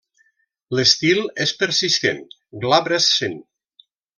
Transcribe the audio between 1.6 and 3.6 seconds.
persistent, glabrescent.